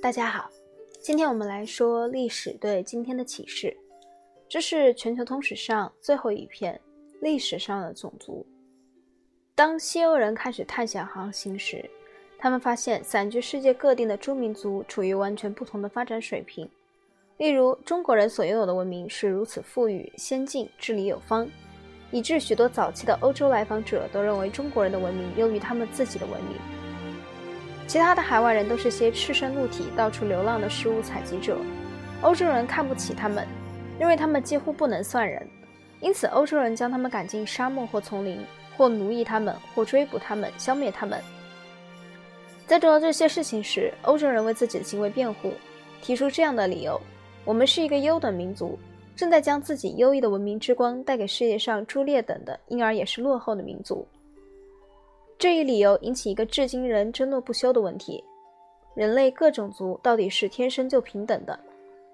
[0.00, 0.48] 大家好，
[1.00, 3.76] 今天我们来说历史对今天的启示。
[4.48, 6.80] 这是全球通史上最后一片
[7.20, 8.46] 历史上的种族。
[9.56, 11.84] 当西欧人开始探险航行时，
[12.38, 16.70] 他们发现散居世界各地的诸民族处于完全不同的发展水平。
[17.38, 21.50] 例如，中国人所拥有的文明是如此富裕、先进、治理有方，
[22.12, 26.56] 以致许多早期的欧洲来访者都认为中国人的文明优于他们自己的文明。
[27.88, 31.56] 其他的海外人都是些赤身露体、到处流浪的食物采集者，
[32.20, 33.48] 欧洲人看不起他们，
[33.98, 35.48] 认为他们几乎不能算人，
[36.00, 38.44] 因此欧洲人将他们赶进沙漠或丛林，
[38.76, 41.18] 或奴役他们，或追捕他们，消灭他们。
[42.66, 45.54] 在做这些事情时，欧洲人为自己的行为辩护，
[46.02, 47.00] 提出这样的理由：
[47.42, 48.78] 我们是一个优等民族，
[49.16, 54.06] 正在将自己优异的文明之光带给世界上朱列等的，因而也是落后的民族。
[55.38, 58.24] 这一理由引起一个至今仍争论不休的问题：
[58.96, 61.56] 人类各种族到底是天生就平等的，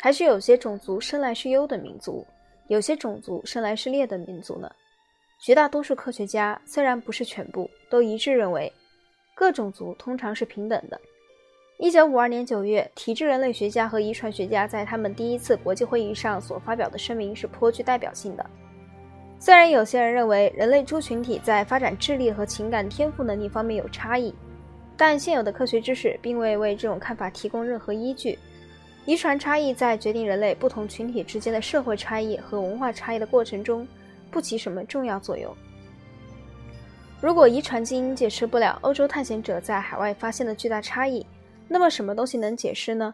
[0.00, 2.26] 还是有些种族生来是优等民族，
[2.66, 4.68] 有些种族生来是劣等民族呢？
[5.40, 8.72] 绝大多数科学家，虽然不是全部，都一致认为，
[9.36, 11.00] 各种族通常是平等的。
[11.78, 18.44] 一九五二年九月，体质人类学家和遗传学家在他们第一次国际会议上所发表的声明是颇具代表性的。
[19.44, 24.32] 虽然有些人认为人类诸群体在发展智力和情感天赋能力方面有差异，
[24.96, 28.38] 但现有的科学知识并未为这种看法提供任何依据。
[29.04, 33.84] 遗传差异在决定人类不同群体之间的社会差异和文化差异的过程中
[34.30, 35.52] 不起什么重要作用。
[37.20, 41.26] 如果遗传基因解释不了欧洲探险者在海外发现的巨大差异，
[41.66, 43.12] 那么什么东西能解释呢？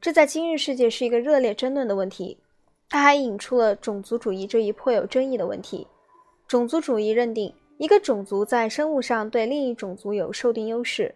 [0.00, 2.36] 这在今日世界是一个热烈争论的问题。
[2.90, 5.86] 他还引出了种族主义这一颇有争议的问题。
[6.46, 11.14] 种族主义认定一个种族在生物上对另一种族有受定优势。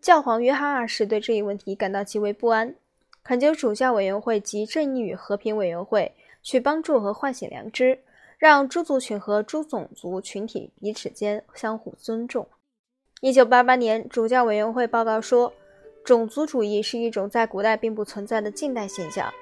[0.00, 2.74] 教皇约翰二世对这一问题感到极为不安，
[3.22, 6.12] 恳求主教委员会及正义与和平委员会
[6.42, 8.00] 去帮助和唤醒良知，
[8.36, 12.46] 让诸族群和诸种族群体彼此间相互尊重。
[13.22, 15.50] 一九八八年，主教委员会报告说，
[16.04, 19.32] 种族主义是一种在古代并不存在的近代现象。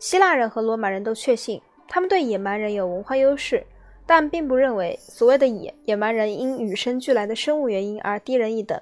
[0.00, 3.62] 希腊人和罗马人都确信他们对野蛮人有文化优势，
[4.06, 8.80] 但并不认为所谓的野野蛮人因与生俱来的生物原因而低人一等。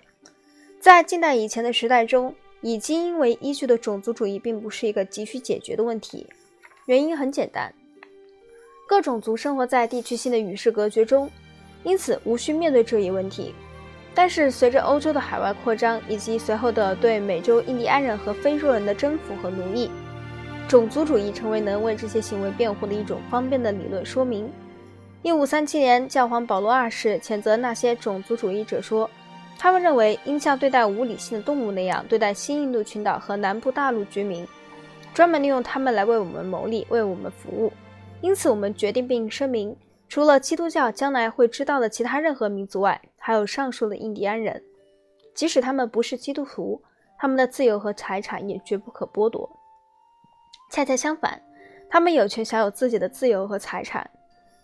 [0.79, 6.25] 在近代以前的时代中，以基因为依据的种族主义并不是一个急需解决的问题。
[6.87, 7.75] 原因很简单，
[8.87, 11.29] 各种族生活在地区性的与世隔绝中，
[11.83, 13.53] 因此无需面对这一问题。
[14.15, 19.91] 但是随着欧洲的海外扩张以及随后的对美洲印第安人和非洲人的征服和奴役。
[20.69, 24.53] 种族主义成为能为这些行为辩护的一种方便的理论说明。
[25.23, 29.09] 一五三七年，教皇保罗二世谴责那些种族主义者说，
[29.59, 34.47] 他们认为应像对待无理性的动物那样对待新印度群岛和南部大陆居民，
[35.15, 37.73] 专门利用他们来为我们谋利，为我们服务。
[38.21, 39.75] 因此，我们决定并声明，
[40.07, 44.63] 除了基督教将来会知道的其他任何民族外，还有上述的印第安人，
[45.35, 46.83] 即使他们不是基督徒，
[47.19, 49.49] 他们的自由和财产也绝不可剥夺。
[50.71, 51.41] 恰恰相反，
[51.89, 54.09] 他们有权享有自己的自由和财产。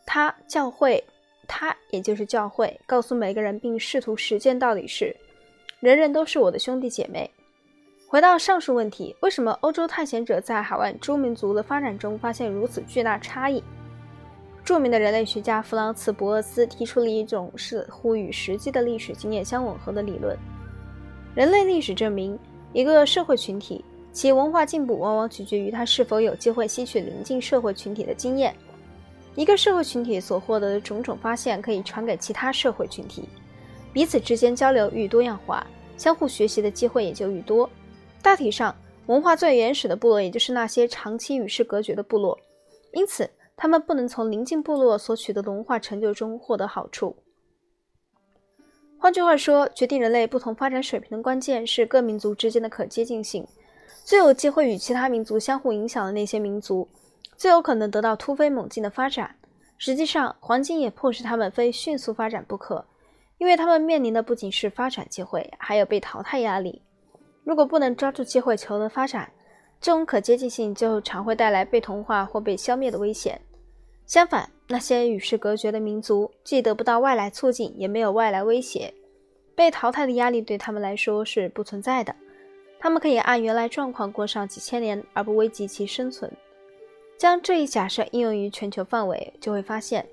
[0.06, 1.03] 他教会，
[1.48, 5.16] 他也就是教会，告诉每个人并试图实践道理是：
[5.81, 7.31] 人人都是我的兄弟姐妹。
[8.06, 13.65] 回到上述问题，为什么欧洲探险者在海外诸民族的发展中发现如此巨大差异？
[14.62, 20.36] 著名的人类学家弗朗茨·博厄斯提出了一种似乎与实际的历史经验相吻合的理论：
[21.34, 22.38] 人类历史证明，
[22.72, 23.84] 一个社会群体。
[24.15, 28.55] 其文化进步往往取决于他是否有机会吸取邻近社会群体的经验。
[29.35, 33.29] 一个社会群体所获得的种种发现可以传给其他社会群体，
[33.93, 35.67] 彼此之间交流愈多样化，
[35.97, 37.69] 相互学习的机会也就愈多。
[38.23, 38.73] 大体上，
[39.07, 42.39] 文化最原始的部落也就是那些长期与世隔绝的部落，
[42.93, 47.17] 因此他们不能从邻近部落所取得的文化成就中获得好处。
[48.97, 53.45] 换句话说，决定人类不同发展水平的关键是各民族之间的可接近性。
[54.04, 56.86] 最有机会与其他民族相互影响的那些民族，
[57.39, 59.34] 最有可能得到突飞猛进的发展。
[59.78, 62.84] 实际上，环境也迫使他们非迅速发展不可，
[63.39, 66.83] 因为他们面临的不仅是发展机会，还有被淘汰压力。
[67.45, 69.33] 如果不能抓住机会求得发展，
[69.80, 73.41] 这种可接近性就常会带来被同化或被消灭的危险。
[74.04, 78.92] 相反，那些与世隔绝的民族既得不到外来促进，也没有外来威胁，
[79.54, 82.15] 被淘汰的压力对他们来说是不存在的。
[82.78, 86.30] 他们可以按原来状况过上几千年而不危及其生存。
[87.16, 90.06] 将这一假设应用于全球范围，就会发现，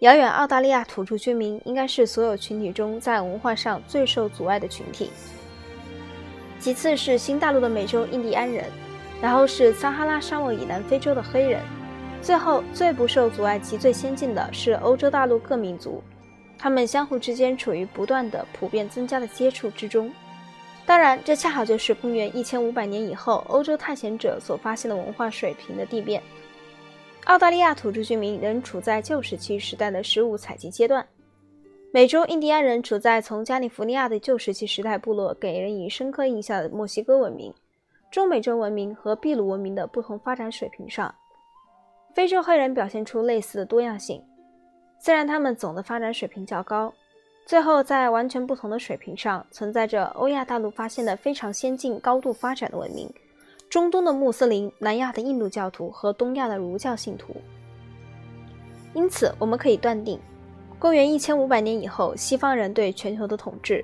[0.00, 5.10] 遥远澳大利亚土著居民应该是所有群体中在文化上最受阻碍的群体。
[6.58, 8.64] 其次是新大陆的美洲印第安人，
[9.22, 11.62] 然后是撒哈拉沙漠以南非洲的黑人，
[12.20, 16.02] 最后最不受阻碍及最先进的是欧洲大陆各民族，
[16.58, 20.12] 他们相互之间处于不断的普遍增加的接触之中。
[20.88, 26.22] 当然，这恰好就是公元一千五百年以后欧洲探险者所发现的文化水平的地变。
[27.26, 31.06] 澳大利亚土著居民仍处在旧石器时代的食物采集阶段，
[31.92, 37.52] 美洲印第安人处在从加利福尼亚的旧石器时代部落给人以深刻印象的墨西哥文明、
[38.10, 41.14] 中美洲文明和秘鲁文明的不同发展水平上。
[42.14, 44.24] 非洲黑人表现出类似的多样性，
[44.98, 46.90] 虽然他们总的发展水平较高。
[47.48, 53.10] 最后，在完全不同的水平上，存在着欧亚大陆发现的非常先进、高度发展的文明，
[53.70, 57.34] 中东的穆斯林、南亚的印度教徒和东亚的儒教信徒。
[58.92, 60.20] 因此，我们可以断定，
[60.78, 63.82] 公元一千五百年以后，西方人对全球的统治，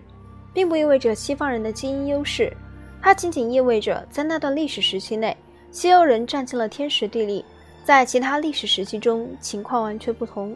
[0.53, 2.55] 并不意味着西方人的基因优势，
[3.01, 5.35] 它仅仅意味着在那段历史时期内，
[5.71, 7.43] 西欧人占尽了天时地利，
[7.83, 10.55] 在其他历史时期中情况完全不同。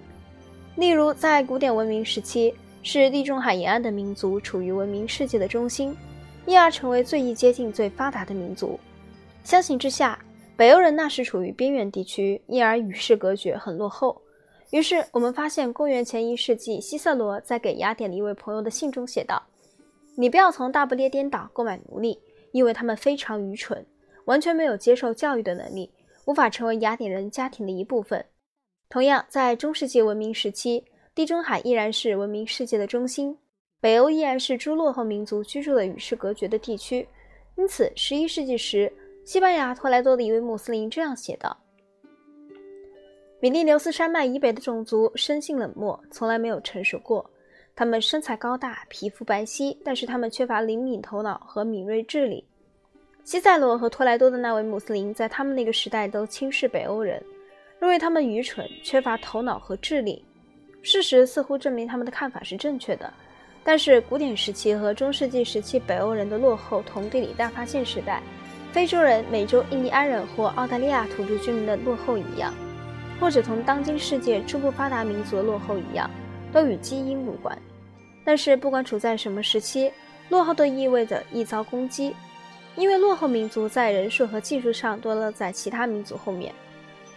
[0.76, 2.54] 例如，在古典文明时期。
[2.82, 5.94] 是地中海沿岸的民族处于文明世界的中心，
[6.46, 8.78] 因而成为最易接近、最发达的民族。
[9.44, 10.18] 相形之下，
[10.56, 14.20] 北欧人那时处于边缘地区，因而与世隔绝，很落后。
[14.70, 19.42] 于是我们发现，公元前一世纪，希塞罗在给雅典的一位朋友的信中写道
[20.16, 22.18] ：“你不要从大不列颠岛购买奴隶，
[22.52, 23.84] 因为他们非常愚蠢，
[24.26, 25.90] 完全没有接受教育的能力，
[26.26, 28.24] 无法成为雅典人家庭的一部分。”
[28.90, 30.84] 同样，在中世纪文明时期。
[31.18, 33.36] 地中海依然是文明世界的中心，
[33.80, 37.04] 北欧依然是诸落后民族居住的与世隔绝的地区。
[37.56, 38.88] 因此，十一世纪时，
[39.24, 41.58] 西班牙托莱多的一位穆斯林这样写道
[43.42, 47.28] ：“比利牛斯山脉以北的种族生性冷漠，从来没有成熟过。
[47.74, 52.44] 他们身材高大，皮肤白皙，但是他们缺乏灵敏头脑和敏锐智力。”
[53.26, 57.20] 西塞罗和托莱多的那位穆斯林在他们那个时代都轻视北欧人，
[57.80, 60.24] 认为他们愚蠢，缺乏头脑和智力。
[60.88, 63.12] 事实似乎证明他们的看法是正确的，
[63.62, 68.22] 但是古典时期和中世纪时期北欧人的落后同地理大发现时代
[68.72, 72.54] 非洲人、美洲印第安人或澳大利亚土著居民的落后一样，
[73.20, 76.10] 或者同当今世界初步发达民族的落后一样，
[76.54, 77.56] 都与基因无关。
[78.24, 79.92] 但是不管处在什么时期，
[80.30, 82.16] 落后都意味着易遭攻击，
[82.76, 86.50] 因为落后民族在人数和技术上都落在其他民族后面。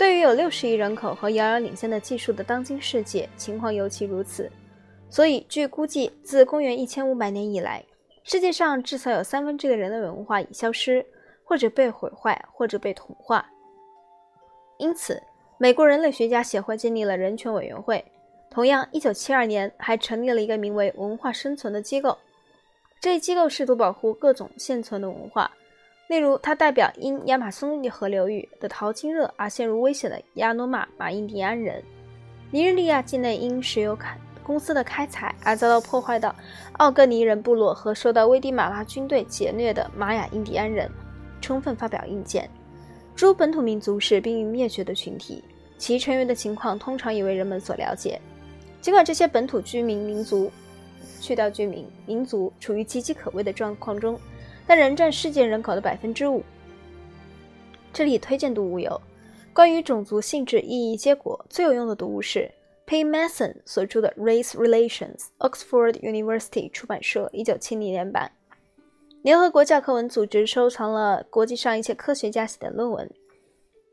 [0.01, 4.51] 对于有六十亿人口和遥遥领先的技术的当今世界，情况尤其如此。
[5.11, 7.85] 所以，据估计，自公元一千五百年以来，
[8.23, 11.05] 世界上至少有三分之一的人类文化已消失，
[11.43, 13.47] 或者被毁坏，或者被同化。
[14.79, 15.21] 因此，
[15.59, 18.03] 美国人类学家协会建立了人权委员会。
[18.49, 22.17] 同样，一九七二年还成立了一个名为“文化生存”的机构。
[22.99, 25.51] 这一机构试图保护各种现存的文化。
[26.11, 31.81] 例如，它代表因亚马逊河流域的淘金热而陷入危险的亚诺马马印第安人；
[32.51, 34.13] 尼日利亚境内因石油开
[34.43, 36.35] 公司的开采而遭到破坏的
[36.73, 40.91] 奥格尼人部落和受到危地马拉军队劫掠的玛雅印第安人，
[41.39, 42.49] 充分发表意见。
[43.15, 45.41] 诸本土民族是濒临灭绝的群体，
[45.77, 48.19] 其成员的情况通常已为人们所了解。
[48.81, 50.51] 尽管这些本土居民民族
[51.21, 54.19] 去掉居民民族处于岌岌可危的状况中。
[54.73, 56.41] 但仍占世界人口的百分之五。
[57.91, 59.01] 这里推荐读物有
[59.51, 62.49] 关于种族性质意义结果最有用的读物是
[62.87, 68.31] Paymason 所著的《Race Relations》，Oxford University 出版社，一九七零年版。
[69.23, 73.05] 联合国教科文组织收藏了国际上一些科学家写的论文，《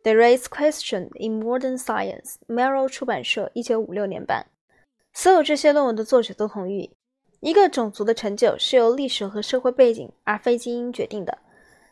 [0.05, 4.47] The Race Question in Modern Science》，Merrill 出版社，一九五六年版。
[5.13, 6.93] 所有这些论文的作者都同意。
[7.41, 11.39] 一个种族的成就是由历史和社会背景而非基因决定的。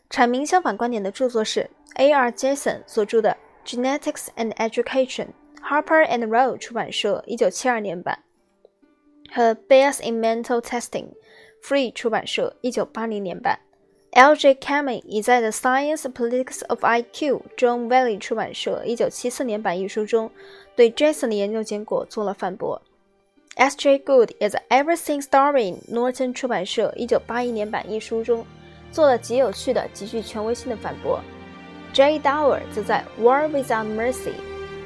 [0.09, 2.31] 阐明相反观点的著作是 A.R.
[2.31, 3.37] Jason 所著的
[3.69, 5.27] 《Genetics and Education》
[5.61, 8.23] ，Harper and Row 出版社，一九七二年版，
[9.33, 11.05] 和《Bias in Mental Testing》
[11.63, 13.59] ，Free 出版社，一九八零年版。
[14.11, 14.55] L.J.
[14.55, 20.31] Camey 已在《The Science Politics of I.Q.》，John Valley 出版社，一九七四年版一书中，
[20.75, 22.81] 对 Jason 的研究结果做了反驳。
[23.57, 23.97] S.J.
[24.05, 28.45] Good 也在《Everything Story》Norton 出版社一九八一年版一书中
[28.91, 31.19] 做了极有趣的、极具权威性的反驳。
[31.91, 32.19] J.
[32.19, 34.33] Dower 则在《War Without Mercy》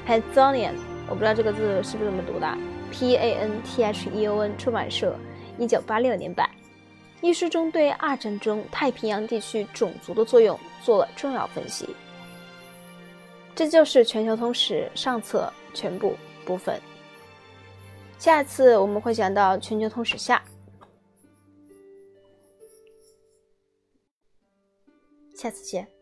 [0.08, 0.76] Pantheon，
[1.10, 2.58] 我不知道这个字是不是这么读的
[2.92, 5.18] ，P-A-N-T-H-E-O-N 出版社
[5.58, 6.50] 一九八六年版
[7.20, 11.90] 一书中对二战中太平洋地区种族的作用做了重要分析。
[13.54, 16.80] 这就是全球通史上册全部部分。
[18.22, 20.44] 下次我们会讲到全球通史下。
[25.36, 26.01] 下次见。